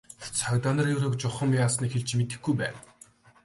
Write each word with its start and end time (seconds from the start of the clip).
Цагдаа 0.37 0.73
нар 0.77 0.87
Ерөөг 0.95 1.13
чухам 1.21 1.49
яасныг 1.63 1.91
хэлж 1.93 2.09
мэдэхгүй 2.19 2.53
байна. 2.61 2.79